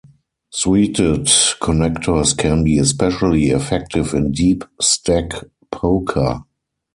[0.49, 1.25] Suited
[1.61, 5.33] connectors can be especially effective in deep stack
[5.69, 6.43] poker.